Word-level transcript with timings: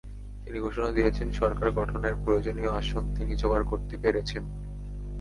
তিনি 0.43 0.57
ঘোষণা 0.59 0.89
দিয়েছেন, 0.91 1.27
সরকার 1.31 1.67
গঠনের 1.71 2.15
প্রয়োজনীয় 2.15 2.71
আসন 2.71 3.03
তিনি 3.15 3.33
জোগাড় 3.35 3.65
করতে 3.65 3.95
পেরেছেন। 3.97 4.43